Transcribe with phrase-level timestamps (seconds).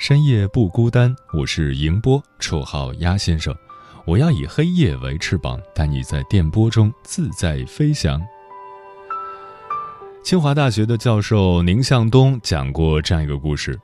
[0.00, 3.54] 深夜不孤单，我是迎波，绰号鸭先生。
[4.06, 8.18] 我要以黑夜为翅膀，带你在电波中自在飞翔。
[10.24, 13.78] 清华大学的教授宁向东讲过这样一个故事：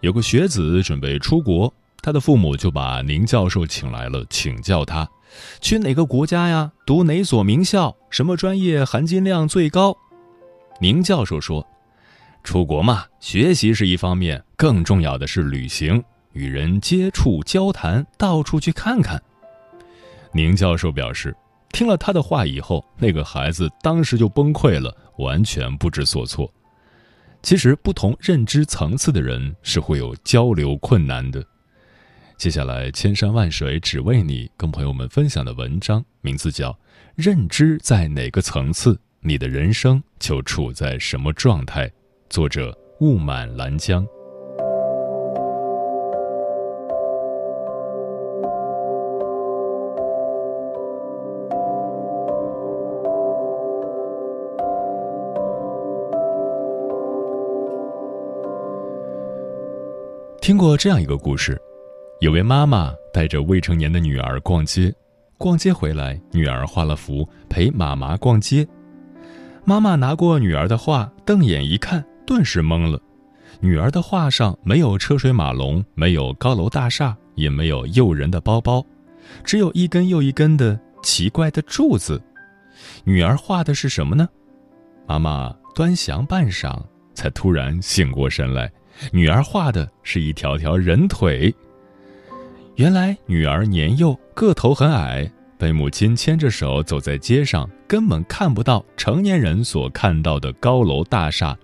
[0.00, 1.70] 有个学子准备出国，
[2.00, 5.06] 他的父母就把宁教授请来了，请教他
[5.60, 6.72] 去哪个国家呀？
[6.86, 7.94] 读哪所名校？
[8.08, 9.94] 什么专业含金量最高？
[10.80, 11.66] 宁教授说。
[12.48, 19.22] 出国嘛，学习是一方面，更重要的是旅行，与人接触、交谈，到处去看看。
[20.32, 21.36] 宁教授表示，
[21.72, 26.50] 听了他的话以后，那个孩子当时就崩溃了，完全不知所措。
[27.42, 31.44] 其实，不同认知层次的人是会有交流困难的。
[32.38, 36.72] 接下来，千山万水只为你，跟朋友们分享的文章名字叫
[37.14, 41.86] 《认知在哪个层次，你的人生就处在什么状态》。
[42.28, 44.06] 作者雾满兰江。
[60.42, 61.58] 听过这样一个故事：
[62.20, 64.94] 有位妈妈带着未成年的女儿逛街，
[65.38, 68.68] 逛街回来，女儿画了幅陪妈妈逛街。
[69.64, 72.04] 妈妈拿过女儿的画，瞪眼一看。
[72.28, 73.00] 顿时懵了，
[73.58, 78.84] 女儿的画上没有车水马龙，没有高楼大厦，也没有诱人的包包，
[79.42, 82.22] 只有一根又一根的奇怪的柱子。
[83.02, 84.28] 女儿画的是什么呢？
[85.06, 86.78] 妈妈端详半晌，
[87.14, 88.70] 才突然醒过神来，
[89.10, 91.52] 女儿画的是一条条人腿。
[92.76, 101.56] 原来女儿年幼，个头很矮，被母亲牵着手走在街上，根本看不到成年人所看到的高楼大厦。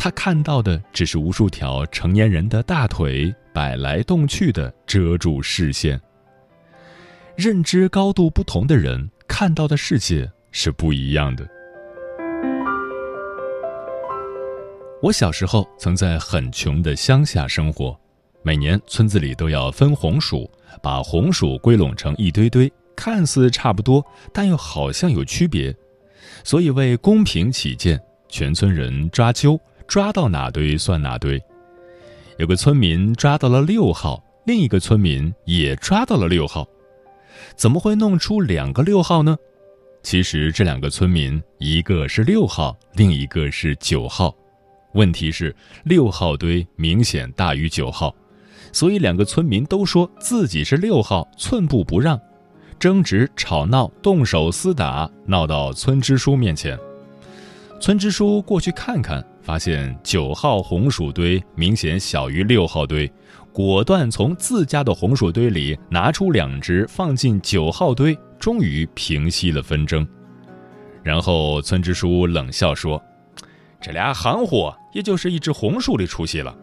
[0.00, 6.00] 他看到的只是无数条成年人的大腿摆来动去的遮住视线。
[7.36, 11.46] 认知高度不同的人看到的世界是不一样的。
[15.02, 17.98] 我小时候曾在很穷的乡下生活，
[18.42, 20.48] 每年村子里都要分红薯，
[20.80, 25.74] 把红薯归拢成一堆堆，看似差不多，但又好像有区别，
[26.44, 29.58] 所以为公平起见，全村人抓阄。
[29.88, 31.42] 抓到哪堆算哪堆，
[32.36, 36.68] 有个村民抓到了六号，另一个村民也抓到了六号，
[37.56, 39.34] 怎么会弄出两个六号呢？
[40.02, 44.32] 其实这两个村民，一个是六号，另一个是九号。
[44.92, 48.14] 问题是六号堆明显大于九号，
[48.72, 52.20] 所以两个村民都说自己是六号，寸步不让，
[52.78, 56.78] 争执吵闹，动手厮打，闹到村支书面前。
[57.80, 59.26] 村支书过去看看。
[59.48, 63.10] 发现九号红薯堆明显小于六号堆，
[63.50, 70.06] 果断从自家的红薯堆里拿出两只放进九号堆，终于平息了纷争。
[71.02, 73.02] 然后村支书冷笑说
[73.80, 76.54] ：“这俩行货，也就是一只红薯的出息了。”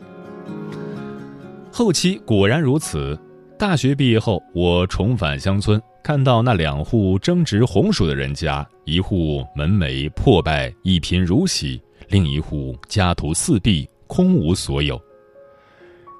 [1.73, 3.19] 后期果然如此。
[3.57, 11.81] 大学毕业后，我重返乡村，看到那两户争执红薯的人家，一户门楣破败，一贫如洗。
[12.07, 15.01] 另一户家徒四壁，空无所有。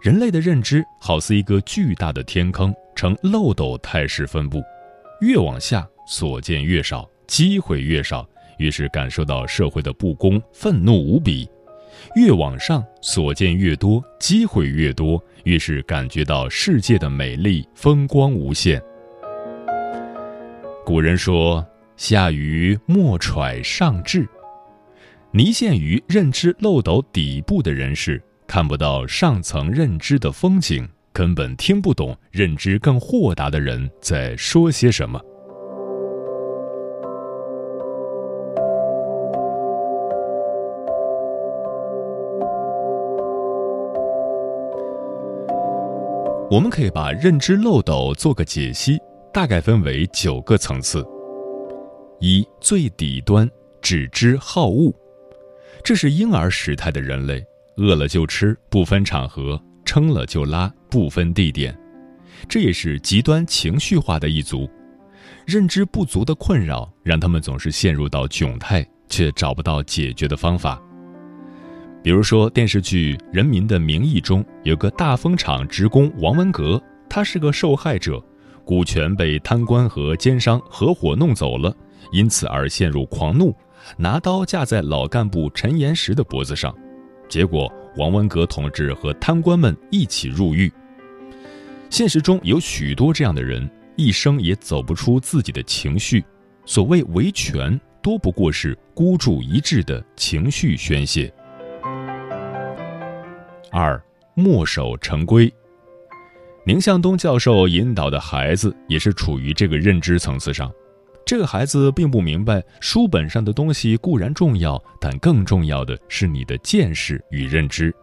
[0.02, 4.62] 人类的认知好似一个巨大的天坑，呈漏斗态势分布，
[5.22, 8.28] 越往下所见越少，机会越少，
[8.60, 11.48] 于是感受到社会的不公，愤怒无比；
[12.16, 18.82] 越往上所见越多，机会越多，于是感觉到世界的美丽，风光无限。
[20.86, 21.66] 古人说
[21.98, 24.28] ：“下愚莫揣上智。”
[25.36, 35.20] 泥陷于认知漏斗底部的人士，看不到上层认知的风景，根本听不懂认知更豁达的人在说些什么。
[46.50, 48.98] 我们可以把认知漏斗做个解析，
[49.34, 51.06] 大概分为九个层次。
[52.22, 53.46] 一最底端，
[53.82, 54.94] 只知好恶，
[55.86, 57.46] 这是婴儿时态的人类，
[57.78, 59.56] 饿了就吃，不分场合；
[59.86, 61.78] 撑了就拉，不分地点。
[62.50, 64.68] 这也是极端情绪化的一族，
[65.46, 70.82] 认知不足的困扰让他们总是陷入到窘态，却找不到解决的方法。
[72.02, 78.20] 比如说，电视剧《人民的名义》中有个大风厂职工王文革，他是个受害者，
[78.66, 81.72] 股权被贪官和奸商合伙弄走了，
[82.12, 83.56] 因此而陷入狂怒，
[83.98, 86.76] 拿刀架在老干部陈岩石的脖子上，
[87.30, 90.72] 结果王文革同志和贪官们一起入狱。
[91.90, 96.24] 现实中有许多这样的人，一生也走不出自己的情绪，
[96.66, 101.32] 所谓维权，多不过是孤注一掷的情绪宣泄。
[103.72, 104.02] 二
[104.34, 105.52] 墨守成规。
[106.66, 110.72] 宁向东教授引导的孩子也是处于这个认知层次上。
[111.26, 117.94] 这个孩子并不明白，书本上的东西固然重要，但更重要的是你的见识与认知。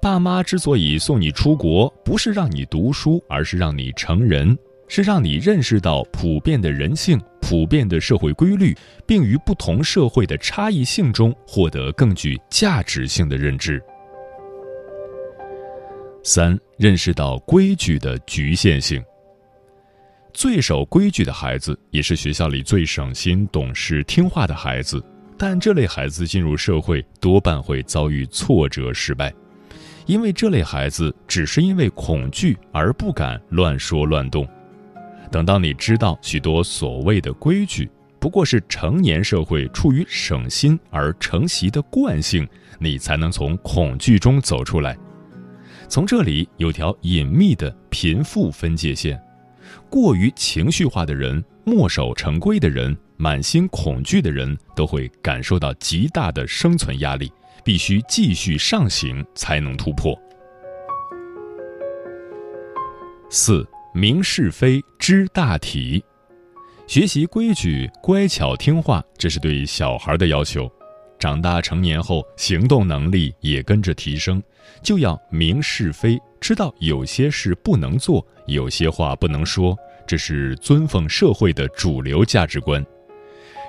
[0.00, 4.56] 爸妈之所以送你出国，不是让你读书，而是让你成人，
[4.88, 8.74] 是让你认识到普遍的人性、普遍的社会规律，
[9.06, 13.82] 并于不同社会的差异性中获得更具价值性的认知。
[16.22, 19.04] 三、认识到规矩的局限性。
[20.32, 25.02] 最守规矩的孩子，也是学校里最省心、懂事、听话的孩子。
[25.36, 29.32] 但这类孩子进入社会，多半会遭遇挫折、失败，
[30.06, 34.46] 因为这类孩子只是因为恐惧而不敢乱说乱动。
[35.30, 42.46] 等到你知道许多所谓的规矩，不过是成年社会出于省心而承袭的惯性，
[42.78, 44.98] 你才能从恐惧中走出来。
[45.88, 49.20] 从这里有条隐秘的贫富分界线，
[49.88, 57.32] 过于情绪化的人、墨守成规的人、满心恐惧的人，都会感受到极大的生存压力，
[57.64, 60.18] 必须继续上行才能突破。
[63.28, 66.02] 四明是非知大体，
[66.86, 70.70] 学习规矩，乖巧听话，这是对小孩的要求。
[71.18, 74.42] 长大成年后，行动能力也跟着提升，
[74.82, 79.76] 就要明是非，知道有些事不能做，有些话不能说，
[80.06, 82.84] 这是尊奉社会的主流价值观。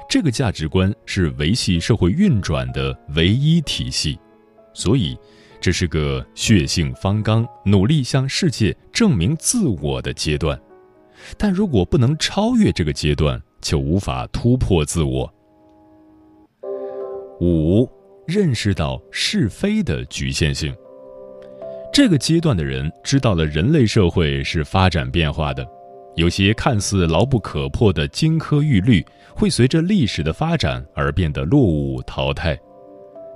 [0.09, 4.17] 这个价值观是维系社会运转的唯一体系，
[4.73, 5.17] 所以
[5.59, 10.59] 这是个血性方刚、努力向世界证明自我的阶段。
[11.37, 15.31] 但如果不能超越这个阶段，就无法突破自我。
[17.39, 17.87] 五，
[18.25, 20.75] 认识到是非的局限性。
[21.93, 25.67] 这个阶段的人知道了，人类社会是发展变化的，
[26.15, 29.05] 有些看似牢不可破的金科玉律，
[29.35, 32.57] 会随着历史的发展而变得落伍淘汰。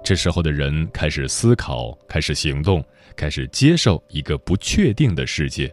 [0.02, 2.82] 这时候的人开始思考，开始行动，
[3.14, 5.70] 开始接受一个不确定的世界，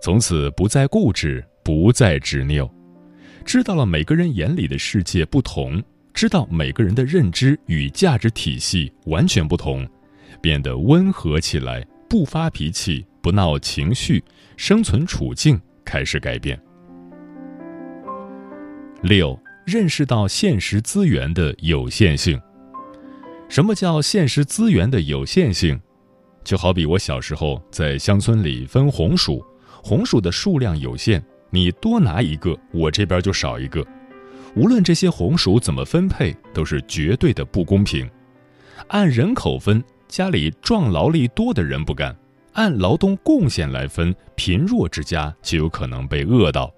[0.00, 2.70] 从此不再固执，不再执拗，
[3.44, 5.82] 知道了每个人眼里的世界不同。
[6.14, 9.88] 知道每个人的认知与价值体系完全不同，
[10.40, 14.24] 变得温和起来，不发脾气，不闹情绪，
[14.56, 16.58] 生存处境开始改变。
[19.02, 22.40] 六，认识到现实资源的有限性。
[23.48, 25.78] 什么叫现实资源的有限性？
[26.42, 29.44] 就好比我小时候在乡村里分红薯，
[29.82, 33.86] 红薯的数量有限，你多拿一个，我这边就少一个。
[34.56, 38.08] 无论这些红薯怎么分配，都是绝对的不公平。
[38.88, 42.12] 按人口分，家里壮劳力多的人不干；
[42.54, 46.72] 按劳动贡献来分，贫弱之家就有可能被饿到。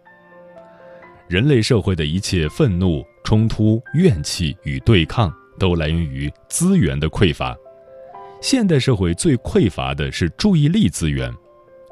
[1.28, 7.56] 人类社会的一切愤怒、冲突、怨气与对抗，都来源于资源的匮乏。
[8.42, 11.32] 现代社会最匮乏的是注意力资源，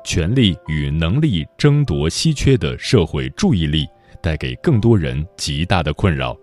[0.04, 3.86] 权力与能力争夺稀缺的社会注意力。
[4.20, 6.36] 带给更多人极大的困扰，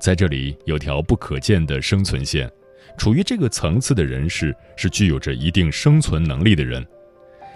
[0.00, 2.48] 在这里有条不可见的生存线，
[2.96, 6.84] 处于这个层次的人士是具有着一定生存能力的人，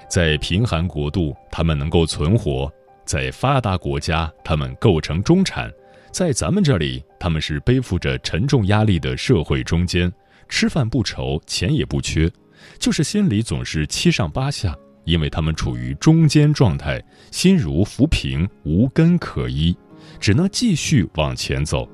[0.09, 2.73] 在贫寒国度他们能够存活，
[3.05, 5.73] 在发达国家他们构成中产，
[6.13, 10.13] 在咱们这里他们是背负着沉重压力的社会中间，
[10.49, 12.31] 吃饭不愁，钱也不缺，
[12.79, 19.77] 就是心里总是七上八下，因为他们处于中间状态，心如浮萍，无根可依，
[20.19, 21.89] 只能继续往前走。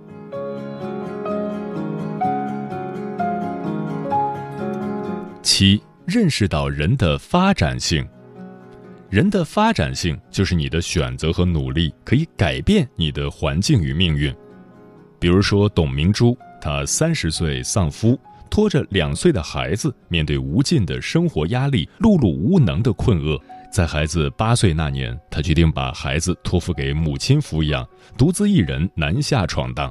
[5.58, 8.06] 七，认识到人的发展性。
[9.08, 14.30] 人的发展性就是你的选择和努力可以改变你的环境与命运。
[15.18, 18.20] 比如说，董明珠，她三十岁丧夫，
[18.50, 23.42] 拖着两岁的孩子，面对无尽的生活压力，碌碌无能的困厄。
[23.72, 29.90] 在孩子八岁那年，她决定把孩子托付给母亲抚养，独自一人南下闯荡。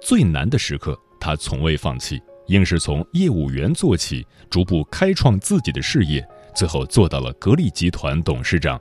[0.00, 6.26] 最难的时刻，她从未放弃，硬是从业务员做起，逐步开创自己的事业。
[6.54, 8.80] 最后做到了格力集团董事长。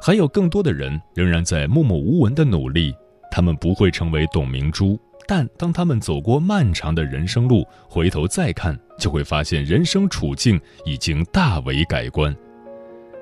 [0.00, 2.94] 还有更多的人仍然在默默无闻的努力，
[3.30, 12.34] 他们不会成为董明珠，但当他们走过漫长的人生路，回头再看，就会发现人生处境已经大为改观。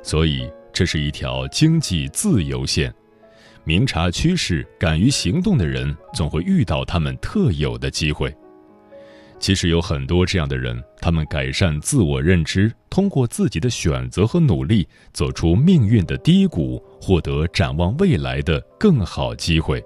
[0.05, 2.95] 所以，这是一条经济自由线。
[3.65, 8.33] 明察趋势、敢于行动的人，总会遇到他们特有的机会。
[9.43, 19.85] 其实有很多这样的人，他们改善自我认知，通过自己的选择和努力，走出命运的低谷，获得展望未来的更好机会。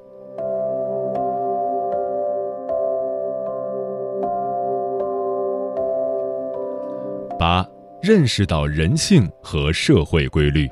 [7.39, 7.67] 八，
[8.03, 10.69] 认识到人性和社会规律。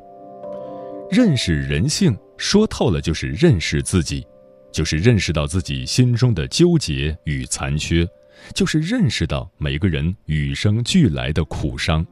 [1.11, 4.27] 认识人性，说透了就是认识自己，
[4.71, 8.07] 就是认识到自己心中的纠结与残缺。
[8.55, 12.05] 就是认识到每个人与生俱来的苦伤，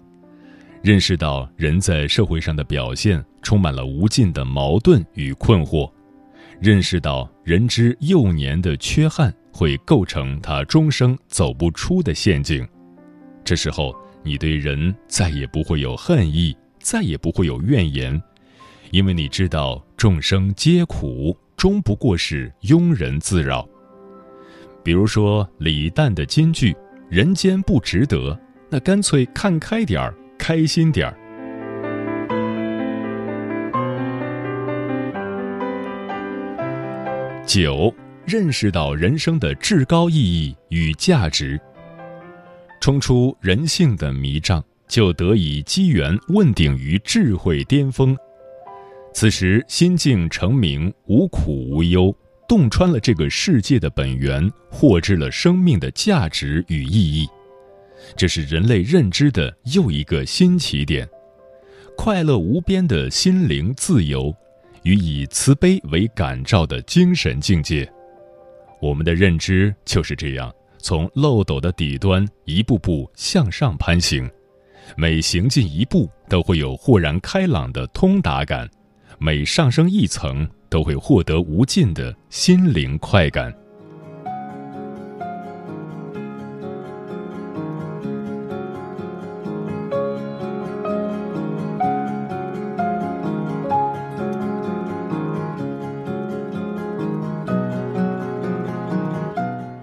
[0.82, 5.90] 认识到人在社会上的表现充满了无尽的矛盾与困惑，
[6.60, 12.66] 认识到人之幼年的缺憾会构成他终生走不出的陷阱。
[13.44, 18.20] 这时候，你对人再也不会有恨意，再也不会有怨言，
[18.90, 23.68] 因为你知道众生皆苦，终不过是庸人自扰。
[24.84, 26.74] 比如说李诞的金句
[27.08, 31.16] “人间不值得”，那干脆看开点儿，开心点儿。
[37.46, 41.60] 九，认识到人生的至高意义与价值，
[42.80, 48.16] 冲出人性的迷障，就得以机缘问鼎于智慧巅峰。
[49.12, 52.14] 此时心境澄明，无苦无忧。
[52.52, 57.26] 洞穿了这个世界的本源，获知了生命的价值与意义，
[58.14, 61.08] 这是人类认知的又一个新起点。
[61.96, 64.30] 快乐无边的心灵自由，
[64.82, 67.90] 与以慈悲为感召的精神境界。
[68.82, 74.30] 我们的认知就是这样，从漏斗的底端一步步向上攀行，
[74.94, 78.68] 每行进一步都会有豁然开朗的通达感，
[79.18, 80.46] 每上升一层。
[80.72, 83.54] 都会获得无尽的心灵快感。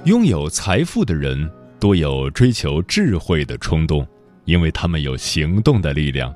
[0.05, 1.48] 拥有财富的人
[1.79, 4.03] 多有追求智慧的冲动，
[4.46, 6.34] 因为他们有行动的力量。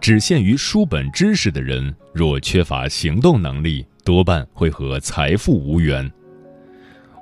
[0.00, 6.10] 只限于书本知识的人，若缺乏行动能力，多半会和财富无缘。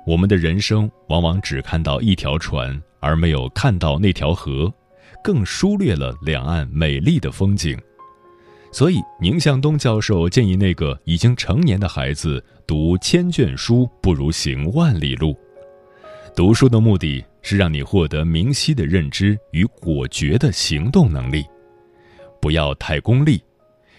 [0.05, 4.71] 我们的人生往往只看到一条船，而没有看到那条河，
[5.23, 7.77] 更疏略了两岸美丽的风景。
[8.71, 15.35] 所以，宁向东教授建议那个已经成年的孩子读千卷书，不如行万里路。
[16.35, 21.43] 读书的目的是让你获得明晰的认知与果决的行动能力。
[22.41, 23.41] 不要太功利，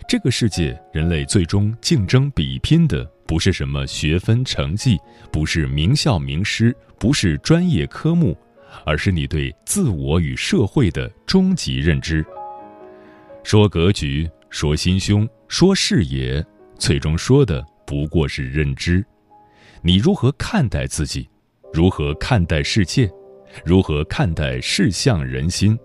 [0.08, 4.98] 这个世界人类最终竞争比拼的不是什么学分成绩，
[5.30, 8.36] 不是名校名师，不是专业科目，
[8.84, 12.24] 而是你对自我与社会的终极认知。
[13.42, 16.44] 说格局，说心胸，说视野，
[16.78, 19.04] 最终说的不过是认知。
[19.82, 21.28] 你如何看待自己？
[21.72, 23.10] 如何看待世界？
[23.64, 25.78] 如何看待世相人心？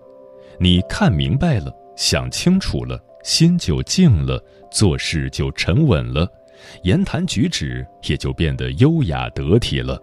[0.58, 1.72] 你看明白了。
[1.96, 6.28] 想清楚了，心就静了，做事就沉稳了，
[6.82, 10.00] 言谈举止也就变得优雅得体了。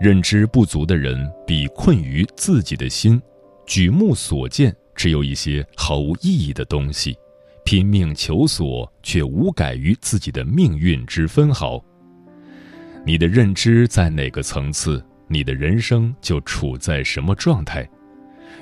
[0.00, 3.20] 认知不足的人，比困于自己的心，
[3.64, 7.16] 举目所见只有一些毫无意义的东西，
[7.64, 11.82] 拼命求索却无改于自己的命运之分毫。
[13.06, 17.88] 你的认知在哪个层次，你的人生就处在什么状态。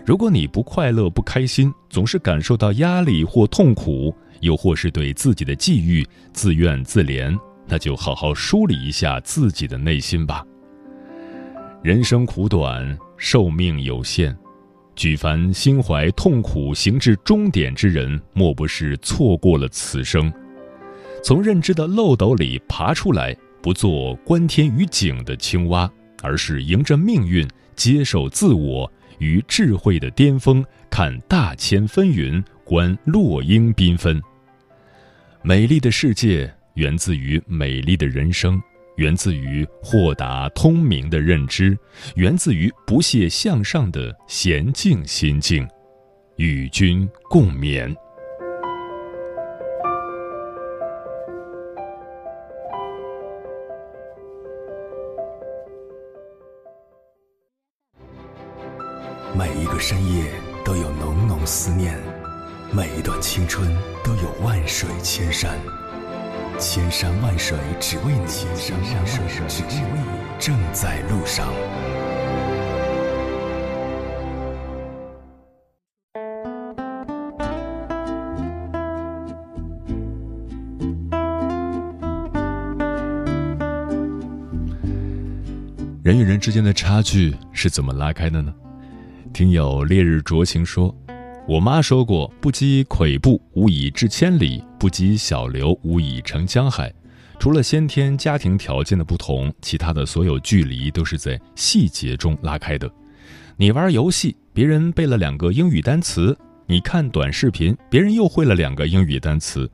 [0.05, 10.45] 如果你不快乐、不开心，总是感受到压力或痛苦，又或是对自己的际遇自怨自怜，那就好好梳理一下自己的内心吧。
[11.83, 14.37] 人生苦短，寿命有限，
[14.97, 20.33] 举凡心怀痛苦行至终点之人，莫不是错过了此生。
[21.23, 25.89] 从认知的漏斗里爬出来，不做观天于景的青蛙，
[26.23, 28.93] 而是迎着命运，接受自我。
[29.23, 34.21] 于智慧的巅峰，看大千纷纭，观落英缤纷。
[35.43, 38.61] 美丽的世界源自于美丽的人生，
[38.97, 41.79] 源自于豁达通明的认知，
[42.17, 45.67] 源自于不懈向上的娴静心境。
[46.37, 47.95] 与君共勉。
[59.83, 60.31] 深夜
[60.65, 61.99] 都有浓浓思念，
[62.71, 63.69] 每一段青春
[64.05, 65.59] 都有万水千山，
[66.57, 70.05] 千山万水只为你，千山万水只为你，
[70.39, 71.49] 正在路上。
[86.05, 88.55] 人与人之间的差距是怎么拉开的呢？
[89.33, 90.95] 听友烈日灼情说
[91.49, 96.93] ：“我妈说过，不积跬步，无以至千里；不积小流，无以成江海。
[97.39, 102.91] 除了先天家庭条件的不同，其他的所有距离都是在细节中拉开的。
[103.57, 106.35] 你玩游戏，别人背了两个英语单词；
[106.67, 109.69] 你看短视频，别人又会了两个英语单词。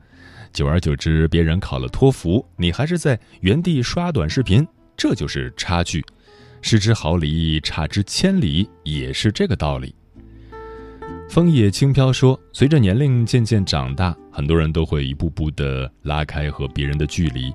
[0.53, 4.65] 久而久之，别人考了托福，你还是在原地刷短视频。
[4.95, 6.01] 这就是差距。”
[6.61, 9.95] 失之毫厘，差之千里，也是这个道理。
[11.29, 17.53] 枫叶轻飘说：“随着年龄渐渐长大，很多人都会一步步的拉开和别人的距离。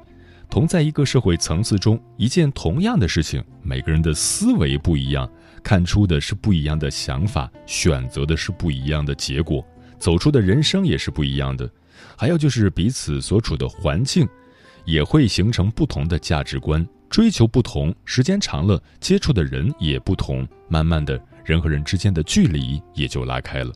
[0.48, 5.28] 同在一个社会层次中，一件同样的事情，每个人的思维不一样，
[5.62, 9.66] 看出的是不一样的想法，选择的是不一样的结果，
[9.98, 11.68] 走出的人生也是不一样的。
[12.16, 14.28] 还有就是彼此所处的环境，
[14.84, 23.72] 也会形成不同的价值观。”追求不同，时间长了，接触的人也不同，慢慢的人和人之间的距离也就拉开了。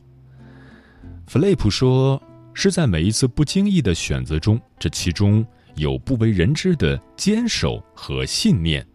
[1.25, 2.21] 弗雷普说
[2.53, 8.85] ：“是在每一次不经意的选择中，这其中有不为人知的坚守和信念。”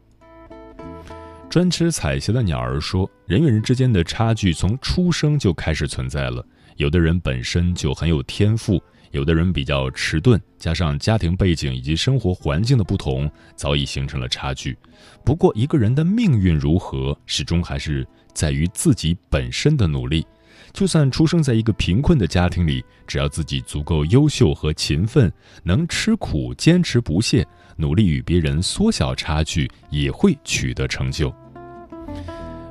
[1.49, 8.79] 专吃彩霞的鸟儿说：“人与人之间的差距从出生就开始存在了，有的人本身就很有天赋。”
[9.15, 14.77] 有的人比较迟钝，加上家庭背景以及生活环境的不同，早已形成了差距。
[15.25, 20.27] 不过，一个人的命运如何，始终还是在于自己本身的努力。
[20.73, 27.47] 就算出生在一个贫困的家庭里，只要自己足够优秀和勤奋，能吃苦、坚持不懈，
[27.77, 31.33] 努力与别人缩小差距，也会取得成就。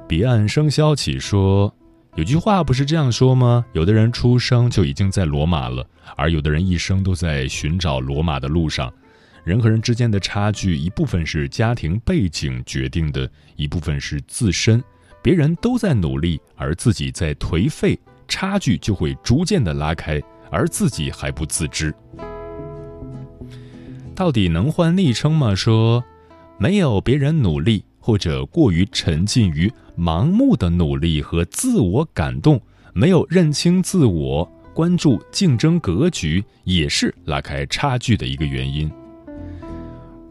[0.09, 1.73] 彼岸生萧起说。
[2.15, 3.65] 有句话不是这样说吗？
[3.73, 5.83] 有的人出生就已经在罗马了，
[6.15, 8.93] 而有的人一生都在寻找罗马的路上。
[9.43, 14.81] 人和人之间的差距，一部分是家庭背景决定的，一部分是自身。
[15.23, 20.21] 别人都在努力，而自己在颓废，差距就会逐渐的拉开，
[20.51, 21.91] 而自己还不自知。
[24.13, 25.55] 到底能换昵称吗？
[25.55, 26.03] 说
[26.59, 27.83] 没有别人努力。
[28.05, 32.59] 或者过于沉浸于盲目的努力和自我感动，
[32.93, 38.91] 没有认清自我，关注竞争格局，也是拉开差距的一个原因。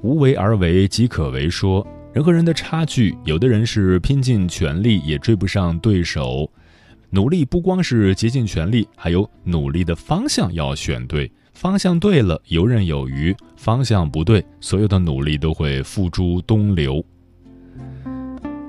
[0.02, 6.50] 无为而为即可为，说人和人的差距，有的人是拼尽全力也追不上对手。
[7.10, 17.04] 努力不光是竭尽全力，还有努力的方向要选对，方向对了游刃有余，方向不对，所有的努力都会付诸东流。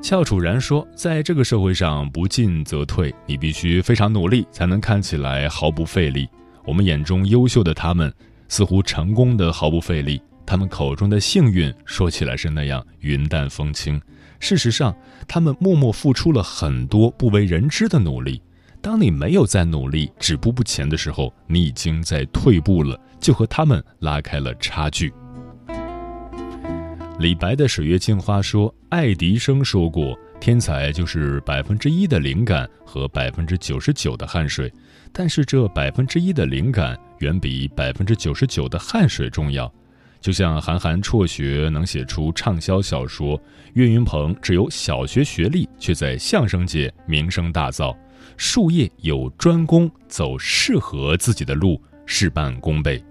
[0.04, 6.28] 翘楚然说：“在这个社会上，不进则退，你必须非常努力，才能看起来毫不费力。
[6.66, 8.14] 我们眼中优秀的他们，
[8.50, 14.00] 似乎成功的毫不费力；他们口中的幸运，说起来是那样云淡风轻。
[14.42, 14.94] 事实上，
[15.26, 18.42] 他们默默付出了很多不为人知的努力。
[18.82, 25.14] 当你没有在努力、止步不前的时候，你已经在退步了，就和他们拉开了差距。”
[27.24, 34.70] 李白的《水月镜花》说：“爱迪生说过，天才就是百分之一的灵感和百分之九十九的汗水，
[35.14, 39.74] 但是这百分之一的灵感远比百分之九十九的汗水重要。
[40.20, 43.42] 就像韩寒辍学能写出畅销小说，
[43.76, 47.96] 岳云鹏只有小学学历却在相声界名声大噪，
[48.36, 53.02] 术业有专攻，走适合自己的路，事半功倍。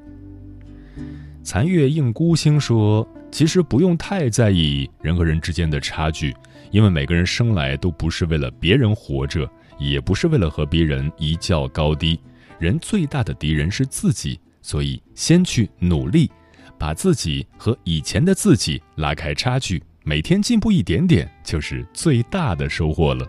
[1.42, 6.36] 残月映孤星说：“其实不用太在意人和人之间的差距，
[6.70, 12.20] 因为每个人生来都不是为了别人活着，也不是为了和别人一较高低。
[12.58, 16.30] 人最大的敌人是自己，所以先去努力，
[16.78, 23.26] 把自己和以前的自己拉开差距，每天进步一点点，就是最大的收获了。”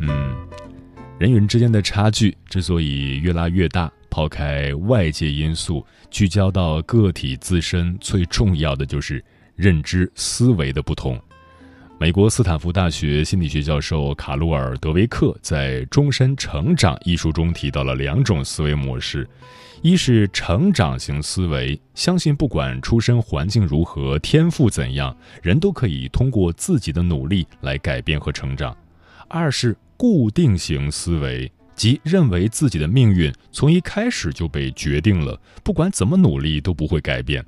[0.00, 0.34] 嗯，
[1.20, 5.84] 人与人之间的差距之所以越拉越大，抛开外界因素。
[6.08, 9.22] 聚焦到个体自身，最重要的就是
[9.56, 11.20] 认知思维的不同。
[11.98, 19.28] 美国斯坦福大学心理学教授卡鲁尔·德维克在《终身成长》一书中提到了两种思维模式：
[19.82, 28.72] 一是成长型思维，相信不管出身环境如何、天赋怎样，人都可以通过自己的努力来改变和成长；
[29.26, 31.50] 二是固定型思维。
[31.74, 37.44] 即认为自己的命运从一开始就被决定了，不管怎么努力都不会改变。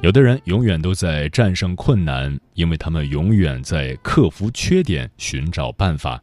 [0.00, 6.16] 有的人永远都在战胜困难，因为他们永远在克服缺点、寻找办法；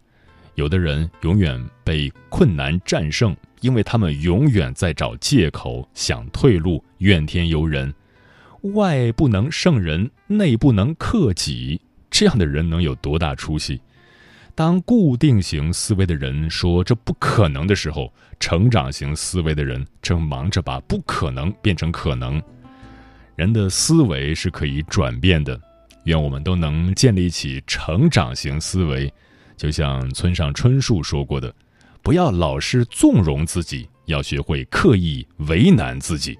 [0.56, 7.94] 有的人永远被困难战胜，因为他们永远在找借口、想退路、怨天尤人。
[8.74, 13.82] 外不能胜人，内不能克己，这样的人能有多大出息？
[14.56, 22.42] 当固定型思维的人说这不可能的时候，成长型思维的人正忙着把不可能变成可能。
[23.36, 25.60] 人的思维是可以转变的，
[26.06, 29.14] 愿我们都能建立起成长型思维。
[29.58, 31.54] 就像村上春树说过的
[32.02, 36.40] ：“不要老是纵容自己，要学会刻意为难自己。”